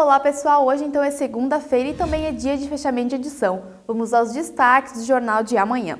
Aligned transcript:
Olá 0.00 0.20
pessoal, 0.20 0.64
hoje 0.64 0.84
então 0.84 1.02
é 1.02 1.10
segunda-feira 1.10 1.88
e 1.88 1.94
também 1.94 2.26
é 2.26 2.30
dia 2.30 2.56
de 2.56 2.68
fechamento 2.68 3.08
de 3.08 3.16
edição. 3.16 3.64
Vamos 3.84 4.14
aos 4.14 4.32
destaques 4.32 4.92
do 4.92 5.04
Jornal 5.04 5.42
de 5.42 5.56
Amanhã. 5.56 5.98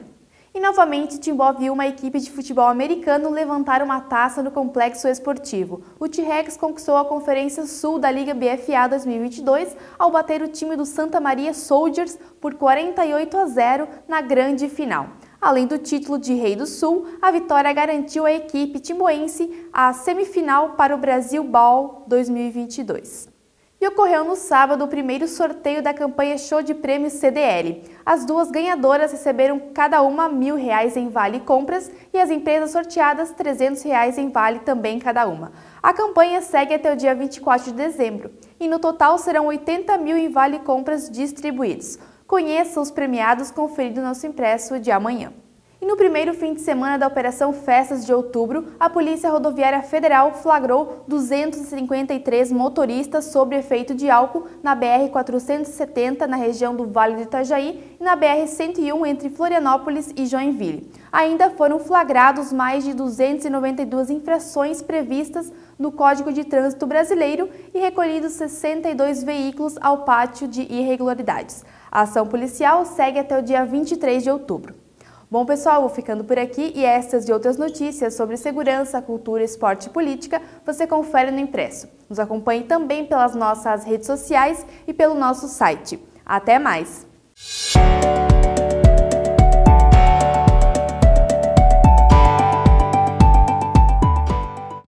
E 0.54 0.60
novamente, 0.60 1.18
Timbó 1.18 1.52
viu 1.52 1.72
uma 1.72 1.84
equipe 1.84 2.20
de 2.20 2.30
futebol 2.30 2.68
americano 2.68 3.28
levantar 3.28 3.82
uma 3.82 4.00
taça 4.00 4.40
no 4.40 4.52
complexo 4.52 5.08
esportivo. 5.08 5.82
O 5.98 6.08
T-Rex 6.08 6.56
conquistou 6.56 6.96
a 6.96 7.04
Conferência 7.04 7.66
Sul 7.66 7.98
da 7.98 8.08
Liga 8.08 8.34
BFA 8.34 8.88
2022 8.88 9.76
ao 9.98 10.12
bater 10.12 10.42
o 10.42 10.48
time 10.48 10.76
do 10.76 10.86
Santa 10.86 11.18
Maria 11.18 11.52
Soldiers 11.52 12.16
por 12.40 12.54
48 12.54 13.36
a 13.36 13.46
0 13.46 13.88
na 14.06 14.20
grande 14.20 14.68
final. 14.68 15.08
Além 15.40 15.66
do 15.66 15.76
título 15.76 16.20
de 16.20 16.34
Rei 16.34 16.54
do 16.54 16.66
Sul, 16.66 17.04
a 17.20 17.32
vitória 17.32 17.72
garantiu 17.72 18.26
à 18.26 18.32
equipe 18.32 18.78
timboense 18.78 19.66
a 19.72 19.92
semifinal 19.92 20.74
para 20.74 20.94
o 20.94 20.98
Brasil 20.98 21.42
Ball 21.42 22.04
2022. 22.06 23.36
E 23.80 23.86
ocorreu 23.86 24.24
no 24.24 24.34
sábado 24.34 24.84
o 24.84 24.88
primeiro 24.88 25.28
sorteio 25.28 25.80
da 25.80 25.94
campanha 25.94 26.36
Show 26.36 26.62
de 26.62 26.74
Prêmios 26.74 27.12
CDL. 27.12 27.84
As 28.04 28.24
duas 28.24 28.50
ganhadoras 28.50 29.12
receberam 29.12 29.60
cada 29.72 30.02
uma 30.02 30.28
mil 30.28 30.56
reais 30.56 30.96
em 30.96 31.08
vale 31.08 31.38
compras 31.38 31.88
e 32.12 32.18
as 32.18 32.28
empresas 32.28 32.72
sorteadas 32.72 33.30
300 33.30 33.80
reais 33.82 34.18
em 34.18 34.30
vale 34.30 34.58
também 34.58 34.98
cada 34.98 35.28
uma. 35.28 35.52
A 35.80 35.92
campanha 35.92 36.42
segue 36.42 36.74
até 36.74 36.92
o 36.92 36.96
dia 36.96 37.14
24 37.14 37.70
de 37.70 37.76
dezembro 37.76 38.32
e 38.58 38.66
no 38.66 38.80
total 38.80 39.16
serão 39.16 39.46
80 39.46 39.96
mil 39.98 40.16
em 40.16 40.28
vale 40.28 40.58
compras 40.58 41.08
distribuídos. 41.08 42.00
Conheça 42.26 42.80
os 42.80 42.90
premiados 42.90 43.52
conferido 43.52 44.00
no 44.00 44.08
nosso 44.08 44.26
impresso 44.26 44.80
de 44.80 44.90
amanhã. 44.90 45.32
E 45.80 45.86
no 45.86 45.96
primeiro 45.96 46.34
fim 46.34 46.54
de 46.54 46.60
semana 46.60 46.98
da 46.98 47.06
Operação 47.06 47.52
Festas 47.52 48.04
de 48.04 48.12
Outubro, 48.12 48.72
a 48.80 48.90
Polícia 48.90 49.30
Rodoviária 49.30 49.80
Federal 49.80 50.32
flagrou 50.32 51.04
253 51.06 52.50
motoristas 52.50 53.26
sob 53.26 53.54
efeito 53.54 53.94
de 53.94 54.10
álcool 54.10 54.48
na 54.60 54.74
BR-470 54.74 56.26
na 56.26 56.36
região 56.36 56.74
do 56.74 56.84
Vale 56.84 57.14
do 57.14 57.22
Itajaí 57.22 57.96
e 58.00 58.02
na 58.02 58.16
BR-101 58.16 59.06
entre 59.06 59.30
Florianópolis 59.30 60.12
e 60.16 60.26
Joinville. 60.26 60.90
Ainda 61.12 61.50
foram 61.50 61.78
flagrados 61.78 62.52
mais 62.52 62.82
de 62.82 62.92
292 62.92 64.10
infrações 64.10 64.82
previstas 64.82 65.52
no 65.78 65.92
Código 65.92 66.32
de 66.32 66.42
Trânsito 66.42 66.88
Brasileiro 66.88 67.48
e 67.72 67.78
recolhidos 67.78 68.32
62 68.32 69.22
veículos 69.22 69.76
ao 69.80 69.98
pátio 69.98 70.48
de 70.48 70.62
irregularidades. 70.62 71.64
A 71.88 72.00
ação 72.00 72.26
policial 72.26 72.84
segue 72.84 73.20
até 73.20 73.38
o 73.38 73.42
dia 73.42 73.64
23 73.64 74.24
de 74.24 74.30
outubro. 74.30 74.87
Bom, 75.30 75.44
pessoal, 75.44 75.82
vou 75.82 75.90
ficando 75.90 76.24
por 76.24 76.38
aqui 76.38 76.72
e 76.74 76.82
estas 76.82 77.28
e 77.28 77.32
outras 77.32 77.58
notícias 77.58 78.14
sobre 78.14 78.38
segurança, 78.38 79.02
cultura, 79.02 79.44
esporte 79.44 79.86
e 79.86 79.90
política 79.90 80.40
você 80.64 80.86
confere 80.86 81.30
no 81.30 81.38
impresso. 81.38 81.86
Nos 82.08 82.18
acompanhe 82.18 82.64
também 82.64 83.04
pelas 83.04 83.34
nossas 83.34 83.84
redes 83.84 84.06
sociais 84.06 84.64
e 84.86 84.94
pelo 84.94 85.14
nosso 85.14 85.46
site. 85.46 86.02
Até 86.24 86.58
mais! 86.58 87.06